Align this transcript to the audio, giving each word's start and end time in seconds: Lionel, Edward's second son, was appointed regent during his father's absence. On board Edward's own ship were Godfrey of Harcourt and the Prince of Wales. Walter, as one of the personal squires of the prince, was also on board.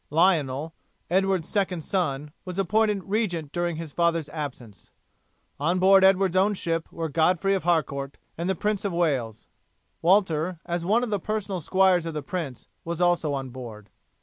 Lionel, 0.09 0.73
Edward's 1.11 1.47
second 1.47 1.81
son, 1.81 2.31
was 2.43 2.57
appointed 2.57 3.03
regent 3.03 3.51
during 3.51 3.75
his 3.75 3.93
father's 3.93 4.29
absence. 4.29 4.89
On 5.59 5.77
board 5.77 6.03
Edward's 6.03 6.35
own 6.35 6.55
ship 6.55 6.91
were 6.91 7.07
Godfrey 7.07 7.53
of 7.53 7.65
Harcourt 7.65 8.17
and 8.35 8.49
the 8.49 8.55
Prince 8.55 8.83
of 8.83 8.93
Wales. 8.93 9.45
Walter, 10.01 10.59
as 10.65 10.83
one 10.83 11.03
of 11.03 11.11
the 11.11 11.19
personal 11.19 11.61
squires 11.61 12.07
of 12.07 12.15
the 12.15 12.23
prince, 12.23 12.67
was 12.83 12.99
also 12.99 13.35
on 13.35 13.51
board. 13.51 13.89